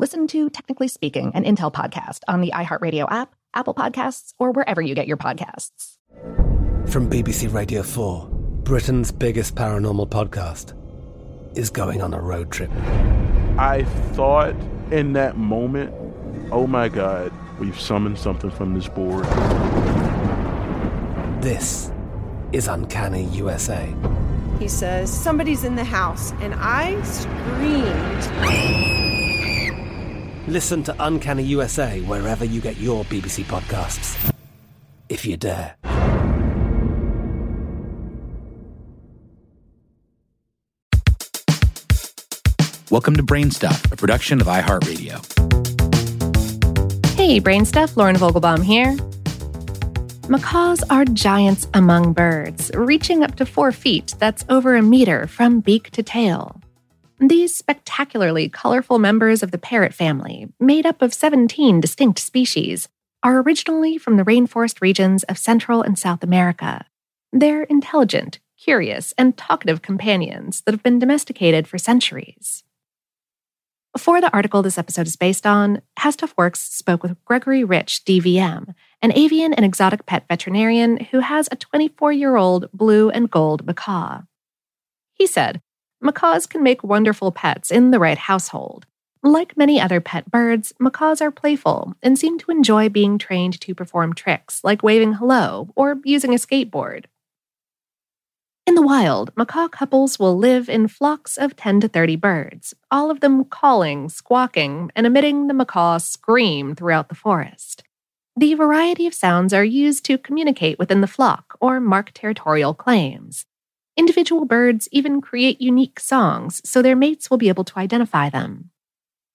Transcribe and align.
Listen 0.00 0.26
to 0.28 0.48
Technically 0.48 0.88
Speaking, 0.88 1.30
an 1.34 1.44
Intel 1.44 1.70
podcast 1.70 2.20
on 2.26 2.40
the 2.40 2.52
iHeartRadio 2.52 3.06
app, 3.12 3.34
Apple 3.52 3.74
Podcasts, 3.74 4.32
or 4.38 4.50
wherever 4.50 4.80
you 4.80 4.94
get 4.94 5.06
your 5.06 5.18
podcasts. 5.18 5.98
From 6.90 7.10
BBC 7.10 7.52
Radio 7.52 7.82
4, 7.82 8.26
Britain's 8.30 9.12
biggest 9.12 9.56
paranormal 9.56 10.08
podcast 10.08 10.72
is 11.54 11.68
going 11.68 12.00
on 12.00 12.14
a 12.14 12.18
road 12.18 12.50
trip. 12.50 12.70
I 13.58 13.84
thought 14.14 14.54
in 14.90 15.12
that 15.12 15.36
moment, 15.36 15.92
oh 16.50 16.66
my 16.66 16.88
God, 16.88 17.30
we've 17.58 17.78
summoned 17.78 18.18
something 18.18 18.50
from 18.50 18.72
this 18.72 18.88
board. 18.88 19.26
This 21.42 21.92
is 22.52 22.68
Uncanny 22.68 23.24
USA. 23.24 23.94
He 24.58 24.68
says, 24.68 25.12
Somebody's 25.12 25.62
in 25.62 25.76
the 25.76 25.84
house, 25.84 26.32
and 26.40 26.54
I 26.56 26.98
screamed. 27.02 28.99
Listen 30.50 30.82
to 30.82 30.96
Uncanny 30.98 31.44
USA 31.44 32.00
wherever 32.00 32.44
you 32.44 32.60
get 32.60 32.76
your 32.76 33.04
BBC 33.04 33.44
podcasts. 33.44 34.18
If 35.08 35.24
you 35.24 35.36
dare. 35.36 35.76
Welcome 42.90 43.14
to 43.14 43.22
Brainstuff, 43.22 43.92
a 43.92 43.96
production 43.96 44.40
of 44.40 44.48
iHeartRadio. 44.48 45.24
Hey, 47.14 47.40
Brainstuff, 47.40 47.96
Lauren 47.96 48.16
Vogelbaum 48.16 48.64
here. 48.64 48.96
Macaws 50.28 50.82
are 50.90 51.04
giants 51.04 51.68
among 51.74 52.12
birds, 52.12 52.72
reaching 52.74 53.22
up 53.22 53.36
to 53.36 53.46
four 53.46 53.70
feet, 53.70 54.16
that's 54.18 54.44
over 54.48 54.74
a 54.74 54.82
meter 54.82 55.28
from 55.28 55.60
beak 55.60 55.90
to 55.90 56.02
tail. 56.02 56.60
These 57.20 57.54
spectacularly 57.54 58.48
colorful 58.48 58.98
members 58.98 59.42
of 59.42 59.50
the 59.50 59.58
parrot 59.58 59.92
family, 59.92 60.48
made 60.58 60.86
up 60.86 61.02
of 61.02 61.12
17 61.12 61.78
distinct 61.78 62.18
species, 62.18 62.88
are 63.22 63.42
originally 63.42 63.98
from 63.98 64.16
the 64.16 64.24
rainforest 64.24 64.80
regions 64.80 65.22
of 65.24 65.36
Central 65.36 65.82
and 65.82 65.98
South 65.98 66.22
America. 66.22 66.86
They're 67.30 67.64
intelligent, 67.64 68.38
curious, 68.58 69.12
and 69.18 69.36
talkative 69.36 69.82
companions 69.82 70.62
that 70.62 70.72
have 70.72 70.82
been 70.82 70.98
domesticated 70.98 71.68
for 71.68 71.76
centuries. 71.76 72.64
For 73.98 74.22
the 74.22 74.32
article 74.32 74.62
this 74.62 74.78
episode 74.78 75.06
is 75.06 75.16
based 75.16 75.46
on, 75.46 75.82
HowStuff 75.98 76.32
Works 76.38 76.60
spoke 76.72 77.02
with 77.02 77.22
Gregory 77.26 77.64
Rich, 77.64 78.06
DVM, 78.06 78.74
an 79.02 79.12
avian 79.14 79.52
and 79.52 79.66
exotic 79.66 80.06
pet 80.06 80.24
veterinarian 80.26 80.96
who 81.10 81.20
has 81.20 81.50
a 81.52 81.56
24 81.56 82.12
year 82.12 82.36
old 82.36 82.70
blue 82.72 83.10
and 83.10 83.30
gold 83.30 83.66
macaw. 83.66 84.22
He 85.12 85.26
said, 85.26 85.60
Macaws 86.02 86.46
can 86.46 86.62
make 86.62 86.82
wonderful 86.82 87.30
pets 87.30 87.70
in 87.70 87.90
the 87.90 87.98
right 87.98 88.16
household. 88.16 88.86
Like 89.22 89.56
many 89.56 89.78
other 89.78 90.00
pet 90.00 90.30
birds, 90.30 90.72
macaws 90.78 91.20
are 91.20 91.30
playful 91.30 91.94
and 92.02 92.18
seem 92.18 92.38
to 92.38 92.50
enjoy 92.50 92.88
being 92.88 93.18
trained 93.18 93.60
to 93.60 93.74
perform 93.74 94.14
tricks 94.14 94.64
like 94.64 94.82
waving 94.82 95.14
hello 95.14 95.68
or 95.76 95.98
using 96.04 96.32
a 96.32 96.36
skateboard. 96.36 97.04
In 98.66 98.76
the 98.76 98.82
wild, 98.82 99.30
macaw 99.36 99.68
couples 99.68 100.18
will 100.18 100.38
live 100.38 100.70
in 100.70 100.88
flocks 100.88 101.36
of 101.36 101.54
10 101.56 101.80
to 101.80 101.88
30 101.88 102.16
birds, 102.16 102.72
all 102.90 103.10
of 103.10 103.20
them 103.20 103.44
calling, 103.44 104.08
squawking, 104.08 104.90
and 104.96 105.06
emitting 105.06 105.48
the 105.48 105.54
macaw 105.54 105.98
scream 105.98 106.74
throughout 106.74 107.10
the 107.10 107.14
forest. 107.14 107.82
The 108.36 108.54
variety 108.54 109.06
of 109.06 109.12
sounds 109.12 109.52
are 109.52 109.64
used 109.64 110.04
to 110.06 110.16
communicate 110.16 110.78
within 110.78 111.02
the 111.02 111.06
flock 111.06 111.58
or 111.60 111.80
mark 111.80 112.12
territorial 112.14 112.72
claims. 112.72 113.44
Individual 114.00 114.46
birds 114.46 114.88
even 114.92 115.20
create 115.20 115.60
unique 115.60 116.00
songs 116.00 116.62
so 116.64 116.80
their 116.80 116.96
mates 116.96 117.28
will 117.28 117.36
be 117.36 117.50
able 117.50 117.64
to 117.64 117.78
identify 117.78 118.30
them. 118.30 118.70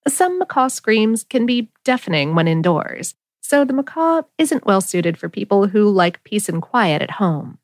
Some 0.08 0.40
macaw 0.40 0.70
screams 0.70 1.24
can 1.24 1.46
be 1.46 1.70
deafening 1.84 2.34
when 2.34 2.48
indoors, 2.48 3.14
so 3.42 3.64
the 3.64 3.74
macaw 3.74 4.24
isn't 4.40 4.66
well 4.66 4.82
suited 4.82 5.20
for 5.20 5.30
people 5.30 5.68
who 5.68 5.88
like 5.88 6.24
peace 6.24 6.50
and 6.50 6.64
quiet 6.64 7.04
at 7.04 7.12
home. 7.22 7.60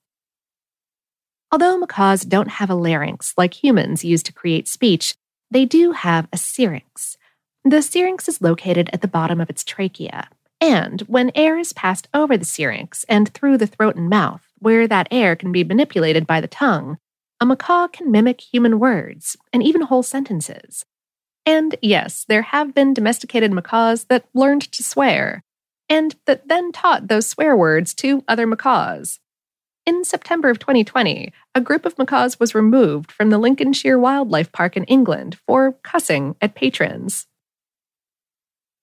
Although 1.52 1.80
macaws 1.80 2.22
don't 2.22 2.60
have 2.60 2.70
a 2.70 2.76
larynx 2.76 3.34
like 3.36 3.64
humans 3.64 4.06
use 4.06 4.22
to 4.22 4.32
create 4.32 4.68
speech, 4.68 5.16
they 5.50 5.66
do 5.66 5.94
have 5.94 6.28
a 6.32 6.38
syrinx. 6.38 7.18
The 7.66 7.82
syrinx 7.82 8.30
is 8.30 8.44
located 8.44 8.92
at 8.94 9.02
the 9.02 9.08
bottom 9.08 9.42
of 9.42 9.50
its 9.50 9.64
trachea, 9.64 10.30
and 10.62 11.02
when 11.08 11.32
air 11.34 11.58
is 11.58 11.74
passed 11.74 12.08
over 12.14 12.38
the 12.38 12.46
syrinx 12.46 13.06
and 13.10 13.34
through 13.34 13.58
the 13.58 13.66
throat 13.66 13.96
and 13.96 14.08
mouth, 14.08 14.51
where 14.62 14.88
that 14.88 15.08
air 15.12 15.36
can 15.36 15.52
be 15.52 15.64
manipulated 15.64 16.26
by 16.26 16.40
the 16.40 16.48
tongue, 16.48 16.98
a 17.42 17.46
macaw 17.46 17.88
can 17.88 18.12
mimic 18.12 18.40
human 18.40 18.80
words 18.80 19.36
and 19.52 19.64
even 19.64 19.82
whole 19.82 20.04
sentences. 20.04 20.86
And 21.46 21.76
yes, 21.82 22.24
there 22.30 22.44
have 22.44 22.76
been 22.76 22.94
domesticated 22.94 23.52
macaws 23.52 24.06
that 24.06 24.26
learned 24.34 24.72
to 24.72 24.84
swear, 24.84 25.44
and 25.90 26.16
that 26.28 26.48
then 26.48 26.72
taught 26.72 27.08
those 27.08 27.28
swear 27.28 27.56
words 27.56 27.94
to 27.96 28.24
other 28.28 28.46
macaws. 28.46 29.20
In 29.88 30.04
September 30.04 30.52
of 30.52 30.60
2020, 30.60 31.34
a 31.56 31.62
group 31.62 31.88
of 31.88 31.98
macaws 31.98 32.40
was 32.40 32.54
removed 32.54 33.12
from 33.12 33.32
the 33.32 33.40
Lincolnshire 33.40 33.98
Wildlife 33.98 34.52
Park 34.52 34.78
in 34.78 34.84
England 34.84 35.40
for 35.48 35.74
cussing 35.84 36.36
at 36.40 36.54
patrons. 36.54 37.26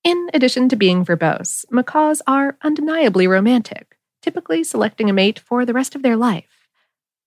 In 0.03 0.29
addition 0.33 0.67
to 0.69 0.75
being 0.75 1.05
verbose, 1.05 1.65
macaws 1.71 2.21
are 2.27 2.57
undeniably 2.61 3.27
romantic, 3.27 3.95
typically 4.21 4.63
selecting 4.63 5.09
a 5.09 5.13
mate 5.13 5.39
for 5.39 5.65
the 5.65 5.73
rest 5.73 5.95
of 5.95 6.01
their 6.01 6.15
life. 6.15 6.67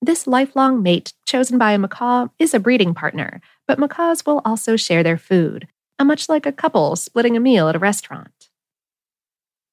This 0.00 0.26
lifelong 0.26 0.82
mate 0.82 1.12
chosen 1.24 1.58
by 1.58 1.72
a 1.72 1.78
macaw 1.78 2.28
is 2.38 2.54
a 2.54 2.60
breeding 2.60 2.92
partner, 2.94 3.40
but 3.68 3.78
macaws 3.78 4.26
will 4.26 4.42
also 4.44 4.76
share 4.76 5.02
their 5.02 5.18
food, 5.18 5.68
uh, 5.98 6.04
much 6.04 6.28
like 6.28 6.44
a 6.44 6.52
couple 6.52 6.96
splitting 6.96 7.36
a 7.36 7.40
meal 7.40 7.68
at 7.68 7.76
a 7.76 7.78
restaurant. 7.78 8.50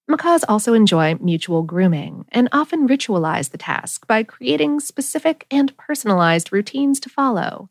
Macaws 0.07 0.43
also 0.43 0.73
enjoy 0.73 1.15
mutual 1.21 1.61
grooming 1.61 2.25
and 2.31 2.49
often 2.51 2.87
ritualize 2.87 3.51
the 3.51 3.59
task 3.59 4.07
by 4.07 4.23
creating 4.23 4.79
specific 4.79 5.45
and 5.51 5.75
personalized 5.77 6.51
routines 6.51 6.99
to 6.99 7.09
follow. 7.09 7.69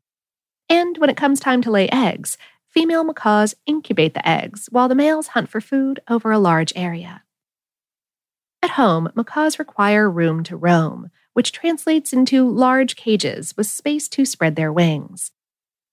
And 0.68 0.98
when 0.98 1.10
it 1.10 1.16
comes 1.16 1.40
time 1.40 1.62
to 1.62 1.70
lay 1.70 1.88
eggs, 1.90 2.38
female 2.68 3.02
macaws 3.02 3.54
incubate 3.66 4.14
the 4.14 4.28
eggs 4.28 4.68
while 4.70 4.88
the 4.88 4.94
males 4.94 5.28
hunt 5.28 5.48
for 5.48 5.60
food 5.60 6.00
over 6.08 6.30
a 6.30 6.38
large 6.38 6.72
area. 6.76 7.22
At 8.68 8.74
home, 8.74 9.08
macaws 9.14 9.58
require 9.58 10.10
room 10.10 10.44
to 10.44 10.54
roam, 10.54 11.08
which 11.32 11.52
translates 11.52 12.12
into 12.12 12.46
large 12.46 12.96
cages 12.96 13.56
with 13.56 13.66
space 13.66 14.10
to 14.10 14.26
spread 14.26 14.56
their 14.56 14.70
wings. 14.70 15.30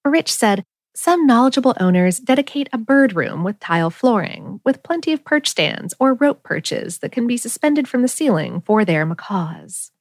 Rich 0.03 0.33
said, 0.33 0.65
some 0.93 1.25
knowledgeable 1.25 1.73
owners 1.79 2.19
dedicate 2.19 2.67
a 2.73 2.77
bird 2.77 3.15
room 3.15 3.45
with 3.45 3.61
tile 3.61 3.89
flooring, 3.89 4.59
with 4.65 4.83
plenty 4.83 5.13
of 5.13 5.23
perch 5.23 5.47
stands 5.47 5.93
or 6.01 6.15
rope 6.15 6.43
perches 6.43 6.97
that 6.97 7.13
can 7.13 7.27
be 7.27 7.37
suspended 7.37 7.87
from 7.87 8.01
the 8.01 8.09
ceiling 8.09 8.59
for 8.59 8.83
their 8.83 9.05
macaws. 9.05 9.93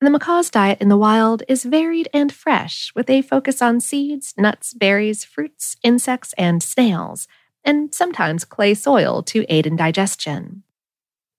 The 0.00 0.08
macaw's 0.08 0.48
diet 0.48 0.80
in 0.80 0.88
the 0.88 0.96
wild 0.96 1.42
is 1.48 1.64
varied 1.64 2.08
and 2.14 2.32
fresh, 2.32 2.92
with 2.94 3.10
a 3.10 3.20
focus 3.20 3.60
on 3.60 3.80
seeds, 3.80 4.32
nuts, 4.38 4.72
berries, 4.72 5.22
fruits, 5.22 5.76
insects, 5.82 6.32
and 6.38 6.62
snails, 6.62 7.28
and 7.62 7.94
sometimes 7.94 8.46
clay 8.46 8.72
soil 8.72 9.22
to 9.24 9.44
aid 9.50 9.66
in 9.66 9.76
digestion. 9.76 10.62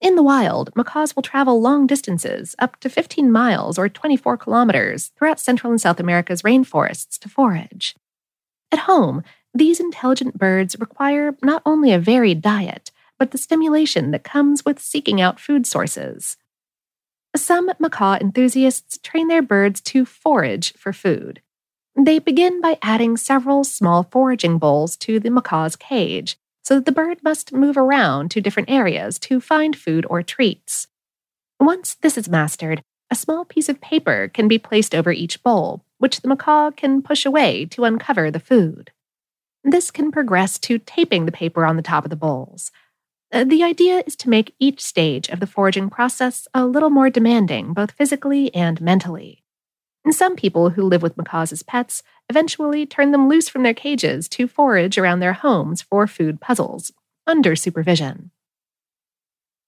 In 0.00 0.14
the 0.14 0.22
wild, 0.22 0.70
macaws 0.76 1.16
will 1.16 1.24
travel 1.24 1.60
long 1.60 1.86
distances, 1.86 2.54
up 2.60 2.78
to 2.80 2.88
15 2.88 3.32
miles 3.32 3.78
or 3.78 3.88
24 3.88 4.36
kilometers, 4.36 5.08
throughout 5.16 5.40
Central 5.40 5.72
and 5.72 5.80
South 5.80 5.98
America's 5.98 6.42
rainforests 6.42 7.18
to 7.18 7.28
forage. 7.28 7.96
At 8.70 8.80
home, 8.80 9.24
these 9.52 9.80
intelligent 9.80 10.38
birds 10.38 10.78
require 10.78 11.36
not 11.42 11.62
only 11.66 11.92
a 11.92 11.98
varied 11.98 12.40
diet, 12.42 12.92
but 13.18 13.32
the 13.32 13.38
stimulation 13.38 14.12
that 14.12 14.22
comes 14.22 14.64
with 14.64 14.78
seeking 14.78 15.20
out 15.20 15.40
food 15.40 15.66
sources. 15.66 16.36
Some 17.34 17.70
macaw 17.80 18.18
enthusiasts 18.20 18.98
train 18.98 19.26
their 19.26 19.42
birds 19.42 19.80
to 19.82 20.04
forage 20.04 20.72
for 20.74 20.92
food. 20.92 21.42
They 21.96 22.20
begin 22.20 22.60
by 22.60 22.78
adding 22.82 23.16
several 23.16 23.64
small 23.64 24.04
foraging 24.04 24.58
bowls 24.58 24.96
to 24.98 25.18
the 25.18 25.30
macaw's 25.30 25.74
cage, 25.74 26.38
so 26.68 26.78
the 26.78 26.92
bird 26.92 27.16
must 27.22 27.50
move 27.50 27.78
around 27.78 28.30
to 28.30 28.42
different 28.42 28.68
areas 28.68 29.18
to 29.18 29.40
find 29.40 29.74
food 29.74 30.04
or 30.10 30.22
treats. 30.22 30.86
Once 31.58 31.94
this 32.02 32.18
is 32.18 32.28
mastered, 32.28 32.82
a 33.10 33.14
small 33.14 33.46
piece 33.46 33.70
of 33.70 33.80
paper 33.80 34.28
can 34.28 34.48
be 34.48 34.58
placed 34.58 34.94
over 34.94 35.10
each 35.10 35.42
bowl, 35.42 35.82
which 35.96 36.20
the 36.20 36.28
macaw 36.28 36.70
can 36.70 37.00
push 37.00 37.24
away 37.24 37.64
to 37.64 37.84
uncover 37.84 38.30
the 38.30 38.38
food. 38.38 38.92
This 39.64 39.90
can 39.90 40.12
progress 40.12 40.58
to 40.58 40.78
taping 40.78 41.24
the 41.24 41.32
paper 41.32 41.64
on 41.64 41.76
the 41.76 41.88
top 41.90 42.04
of 42.04 42.10
the 42.10 42.16
bowls, 42.16 42.70
uh, 43.32 43.44
the 43.44 43.62
idea 43.62 44.02
is 44.06 44.16
to 44.16 44.28
make 44.28 44.54
each 44.58 44.82
stage 44.82 45.28
of 45.28 45.40
the 45.40 45.46
foraging 45.46 45.88
process 45.88 46.48
a 46.54 46.66
little 46.66 46.90
more 46.90 47.08
demanding, 47.08 47.72
both 47.72 47.92
physically 47.92 48.54
and 48.54 48.80
mentally. 48.80 49.42
And 50.04 50.14
some 50.14 50.36
people 50.36 50.70
who 50.70 50.82
live 50.84 51.02
with 51.02 51.16
macaws 51.16 51.52
as 51.52 51.62
pets 51.62 52.02
eventually 52.30 52.86
turn 52.86 53.12
them 53.12 53.28
loose 53.28 53.48
from 53.48 53.62
their 53.62 53.74
cages 53.74 54.28
to 54.30 54.48
forage 54.48 54.96
around 54.96 55.20
their 55.20 55.32
homes 55.34 55.82
for 55.82 56.06
food 56.06 56.40
puzzles, 56.40 56.92
under 57.26 57.54
supervision. 57.54 58.30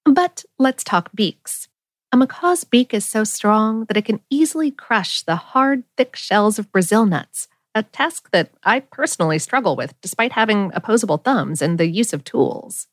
But 0.05 0.45
let's 0.59 0.83
talk 0.83 1.11
beaks. 1.15 1.69
A 2.13 2.17
macaw's 2.17 2.65
beak 2.65 2.93
is 2.93 3.05
so 3.05 3.23
strong 3.23 3.85
that 3.85 3.97
it 3.97 4.05
can 4.05 4.21
easily 4.31 4.71
crush 4.71 5.23
the 5.23 5.37
hard, 5.37 5.85
thick 5.97 6.17
shells 6.17 6.59
of 6.59 6.73
Brazil 6.73 7.07
nuts, 7.07 7.47
a 7.75 7.83
task 7.85 8.31
that 8.33 8.51
I 8.65 8.81
personally 8.81 9.39
struggle 9.39 9.77
with 9.77 9.95
despite 10.01 10.33
having 10.33 10.73
opposable 10.75 11.19
thumbs 11.19 11.63
and 11.63 11.79
the 11.79 11.87
use 11.87 12.13
of 12.13 12.25
tools. 12.25 12.89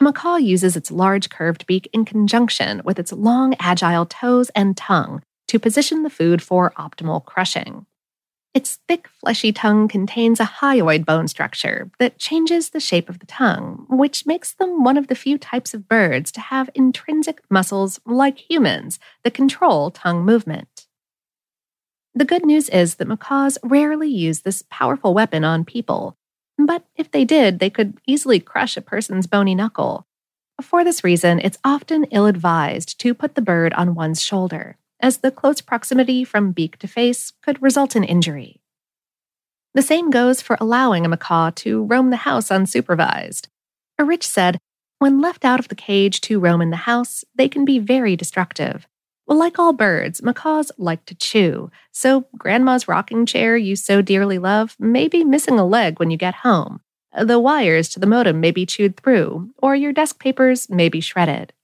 A 0.00 0.04
macaw 0.04 0.36
uses 0.36 0.76
its 0.76 0.90
large 0.90 1.28
curved 1.28 1.66
beak 1.66 1.88
in 1.92 2.04
conjunction 2.04 2.80
with 2.84 2.98
its 2.98 3.12
long, 3.12 3.54
agile 3.58 4.06
toes 4.06 4.50
and 4.54 4.76
tongue 4.76 5.22
to 5.48 5.58
position 5.58 6.02
the 6.02 6.10
food 6.10 6.42
for 6.42 6.72
optimal 6.78 7.24
crushing. 7.24 7.86
Its 8.54 8.78
thick, 8.86 9.08
fleshy 9.08 9.52
tongue 9.52 9.88
contains 9.88 10.38
a 10.38 10.44
hyoid 10.44 11.04
bone 11.04 11.26
structure 11.26 11.90
that 11.98 12.18
changes 12.18 12.70
the 12.70 12.78
shape 12.78 13.08
of 13.08 13.18
the 13.18 13.26
tongue, 13.26 13.84
which 13.90 14.26
makes 14.26 14.52
them 14.52 14.84
one 14.84 14.96
of 14.96 15.08
the 15.08 15.16
few 15.16 15.36
types 15.36 15.74
of 15.74 15.88
birds 15.88 16.30
to 16.30 16.40
have 16.40 16.70
intrinsic 16.72 17.42
muscles 17.50 18.00
like 18.06 18.48
humans 18.48 19.00
that 19.24 19.34
control 19.34 19.90
tongue 19.90 20.24
movement. 20.24 20.86
The 22.14 22.24
good 22.24 22.46
news 22.46 22.68
is 22.68 22.94
that 22.94 23.08
macaws 23.08 23.58
rarely 23.64 24.08
use 24.08 24.42
this 24.42 24.62
powerful 24.70 25.14
weapon 25.14 25.42
on 25.42 25.64
people, 25.64 26.16
but 26.56 26.84
if 26.94 27.10
they 27.10 27.24
did, 27.24 27.58
they 27.58 27.70
could 27.70 27.98
easily 28.06 28.38
crush 28.38 28.76
a 28.76 28.80
person's 28.80 29.26
bony 29.26 29.56
knuckle. 29.56 30.06
For 30.62 30.84
this 30.84 31.02
reason, 31.02 31.40
it's 31.40 31.58
often 31.64 32.04
ill 32.12 32.26
advised 32.26 33.00
to 33.00 33.14
put 33.14 33.34
the 33.34 33.42
bird 33.42 33.74
on 33.74 33.96
one's 33.96 34.22
shoulder, 34.22 34.76
as 35.00 35.18
the 35.18 35.30
close 35.30 35.60
proximity 35.60 36.24
from 36.24 36.52
beak 36.52 36.78
to 36.78 36.88
face 36.88 37.32
could 37.42 37.62
result 37.62 37.94
in 37.96 38.04
injury. 38.04 38.60
The 39.74 39.82
same 39.82 40.10
goes 40.10 40.40
for 40.40 40.56
allowing 40.60 41.04
a 41.04 41.08
macaw 41.08 41.50
to 41.56 41.84
roam 41.84 42.10
the 42.10 42.16
house 42.18 42.48
unsupervised. 42.48 43.48
A 43.98 44.04
rich 44.04 44.26
said, 44.26 44.58
when 44.98 45.20
left 45.20 45.44
out 45.44 45.58
of 45.58 45.68
the 45.68 45.74
cage 45.74 46.20
to 46.22 46.40
roam 46.40 46.62
in 46.62 46.70
the 46.70 46.76
house, 46.76 47.24
they 47.34 47.48
can 47.48 47.64
be 47.64 47.78
very 47.78 48.16
destructive, 48.16 48.86
well, 49.26 49.38
like 49.38 49.58
all 49.58 49.72
birds, 49.72 50.22
macaws 50.22 50.70
like 50.76 51.06
to 51.06 51.14
chew, 51.14 51.70
so 51.92 52.26
grandma's 52.36 52.86
rocking 52.86 53.24
chair 53.24 53.56
you 53.56 53.74
so 53.74 54.02
dearly 54.02 54.38
love 54.38 54.76
may 54.78 55.08
be 55.08 55.24
missing 55.24 55.58
a 55.58 55.64
leg 55.64 55.98
when 55.98 56.10
you 56.10 56.18
get 56.18 56.34
home. 56.36 56.80
The 57.18 57.40
wires 57.40 57.88
to 57.90 58.00
the 58.00 58.06
modem 58.06 58.40
may 58.40 58.50
be 58.50 58.66
chewed 58.66 58.96
through, 58.98 59.50
or 59.62 59.74
your 59.74 59.92
desk 59.94 60.18
papers 60.18 60.68
may 60.68 60.90
be 60.90 61.00
shredded. 61.00 61.54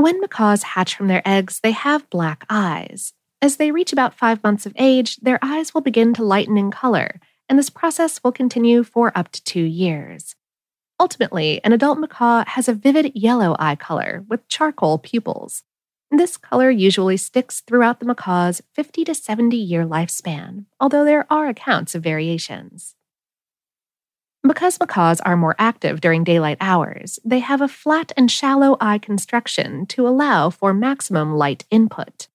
When 0.00 0.18
macaws 0.18 0.62
hatch 0.62 0.94
from 0.94 1.08
their 1.08 1.20
eggs, 1.28 1.60
they 1.62 1.72
have 1.72 2.08
black 2.08 2.46
eyes. 2.48 3.12
As 3.42 3.58
they 3.58 3.70
reach 3.70 3.92
about 3.92 4.14
five 4.14 4.42
months 4.42 4.64
of 4.64 4.72
age, 4.78 5.16
their 5.16 5.38
eyes 5.42 5.74
will 5.74 5.82
begin 5.82 6.14
to 6.14 6.24
lighten 6.24 6.56
in 6.56 6.70
color, 6.70 7.20
and 7.50 7.58
this 7.58 7.68
process 7.68 8.18
will 8.24 8.32
continue 8.32 8.82
for 8.82 9.12
up 9.14 9.30
to 9.32 9.44
two 9.44 9.60
years. 9.60 10.36
Ultimately, 10.98 11.62
an 11.64 11.74
adult 11.74 11.98
macaw 11.98 12.44
has 12.46 12.66
a 12.66 12.72
vivid 12.72 13.12
yellow 13.14 13.54
eye 13.58 13.76
color 13.76 14.24
with 14.26 14.48
charcoal 14.48 14.96
pupils. 14.96 15.64
This 16.10 16.38
color 16.38 16.70
usually 16.70 17.18
sticks 17.18 17.60
throughout 17.60 18.00
the 18.00 18.06
macaw's 18.06 18.62
50 18.74 19.04
to 19.04 19.14
70 19.14 19.54
year 19.54 19.84
lifespan, 19.84 20.64
although 20.80 21.04
there 21.04 21.30
are 21.30 21.46
accounts 21.46 21.94
of 21.94 22.02
variations. 22.02 22.94
Because 24.42 24.80
macaws 24.80 25.20
are 25.20 25.36
more 25.36 25.54
active 25.58 26.00
during 26.00 26.24
daylight 26.24 26.56
hours, 26.62 27.18
they 27.24 27.40
have 27.40 27.60
a 27.60 27.68
flat 27.68 28.10
and 28.16 28.30
shallow 28.30 28.78
eye 28.80 28.96
construction 28.96 29.84
to 29.86 30.08
allow 30.08 30.48
for 30.48 30.72
maximum 30.72 31.34
light 31.34 31.66
input. 31.70 32.28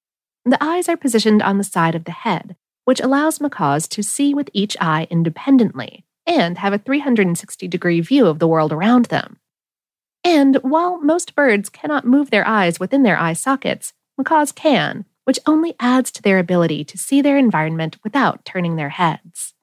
The 0.45 0.63
eyes 0.63 0.88
are 0.88 0.97
positioned 0.97 1.41
on 1.41 1.57
the 1.57 1.63
side 1.63 1.95
of 1.95 2.03
the 2.03 2.12
head, 2.12 2.55
which 2.83 3.00
allows 3.00 3.41
macaws 3.41 3.88
to 3.88 4.03
see 4.03 4.35
with 4.35 4.51
each 4.53 4.77
eye 4.79 5.07
independently, 5.09 6.05
and 6.27 6.59
have 6.59 6.74
a 6.74 6.77
360 6.77 7.67
degree 7.67 8.01
view 8.01 8.27
of 8.27 8.38
the 8.38 8.47
world 8.47 8.71
around 8.71 9.05
them. 9.05 9.39
And 10.24 10.57
while 10.57 11.00
most 11.00 11.33
birds 11.33 11.69
cannot 11.69 12.05
move 12.05 12.29
their 12.29 12.47
eyes 12.47 12.79
within 12.79 13.01
their 13.01 13.17
eye 13.17 13.33
sockets, 13.33 13.93
macaws 14.15 14.51
can, 14.51 15.05
which 15.24 15.39
only 15.47 15.74
adds 15.79 16.12
to 16.12 16.21
their 16.21 16.38
ability 16.38 16.83
to 16.83 17.00
see 17.00 17.21
their 17.21 17.38
environment 17.38 17.97
without 18.03 18.45
turning 18.45 18.75
their 18.75 18.89
heads. 18.89 19.54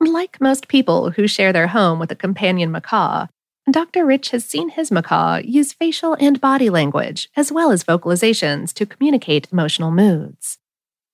Like 0.00 0.40
most 0.40 0.68
people 0.68 1.10
who 1.10 1.26
share 1.26 1.52
their 1.52 1.68
home 1.68 1.98
with 1.98 2.12
a 2.12 2.16
companion 2.16 2.70
macaw, 2.70 3.26
Dr. 3.70 4.06
Rich 4.06 4.30
has 4.30 4.44
seen 4.44 4.70
his 4.70 4.90
macaw 4.90 5.40
use 5.44 5.72
facial 5.72 6.16
and 6.20 6.40
body 6.40 6.70
language, 6.70 7.28
as 7.36 7.52
well 7.52 7.70
as 7.70 7.84
vocalizations, 7.84 8.72
to 8.74 8.86
communicate 8.86 9.48
emotional 9.52 9.90
moods. 9.90 10.58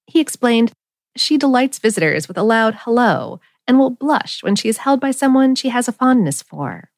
He 0.07 0.21
explained, 0.21 0.73
She 1.17 1.39
delights 1.39 1.79
visitors 1.79 2.29
with 2.29 2.39
a 2.39 2.43
loud 2.43 2.75
hello 2.81 3.41
and 3.67 3.79
will 3.79 3.91
blush 3.91 4.43
when 4.43 4.55
she 4.55 4.69
is 4.69 4.79
held 4.79 5.01
by 5.01 5.11
someone 5.11 5.55
she 5.55 5.71
has 5.71 5.89
a 5.89 5.93
fondness 5.93 6.43
for. 6.43 6.91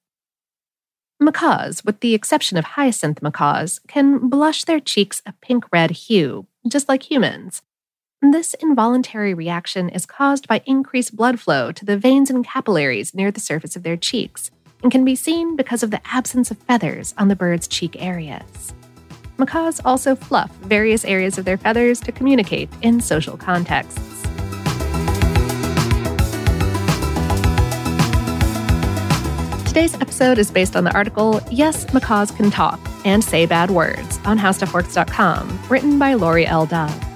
Macaws, 1.19 1.85
with 1.85 2.01
the 2.01 2.15
exception 2.15 2.59
of 2.59 2.65
hyacinth 2.65 3.23
macaws, 3.23 3.81
can 3.89 4.29
blush 4.29 4.65
their 4.65 4.81
cheeks 4.81 5.23
a 5.25 5.33
pink 5.41 5.65
red 5.73 5.93
hue, 5.93 6.47
just 6.69 6.89
like 6.89 7.11
humans. 7.11 7.63
This 8.33 8.55
involuntary 8.55 9.35
reaction 9.35 9.89
is 9.89 10.05
caused 10.05 10.49
by 10.49 10.61
increased 10.67 11.15
blood 11.15 11.39
flow 11.39 11.71
to 11.71 11.85
the 11.85 11.97
veins 11.97 12.29
and 12.29 12.45
capillaries 12.45 13.15
near 13.15 13.31
the 13.31 13.39
surface 13.39 13.77
of 13.77 13.85
their 13.85 13.97
cheeks 13.97 14.51
and 14.83 14.91
can 14.91 15.05
be 15.05 15.15
seen 15.15 15.55
because 15.55 15.85
of 15.85 15.93
the 15.93 16.01
absence 16.05 16.51
of 16.51 16.59
feathers 16.59 17.15
on 17.19 17.29
the 17.29 17.37
bird's 17.37 17.69
cheek 17.69 17.95
areas. 18.03 18.75
Macaws 19.39 19.81
also 19.85 20.17
fluff 20.17 20.51
various 20.63 21.05
areas 21.05 21.39
of 21.39 21.45
their 21.45 21.57
feathers 21.57 22.01
to 22.01 22.11
communicate 22.11 22.69
in 22.83 23.01
social 23.01 23.37
contexts. 23.37 24.01
Today's 29.69 29.95
episode 29.95 30.39
is 30.39 30.51
based 30.51 30.75
on 30.75 30.83
the 30.83 30.95
article 30.95 31.41
Yes, 31.49 31.87
Macaws 31.95 32.33
Can 32.33 32.51
Talk 32.51 32.81
and 33.05 33.23
Say 33.23 33.47
Bad 33.47 33.71
Words 33.71 34.19
on 34.25 34.37
HowStuffWorks.com, 34.37 35.61
written 35.69 35.97
by 35.97 36.15
Laurie 36.15 36.47
L. 36.47 36.67
Dove. 36.67 37.16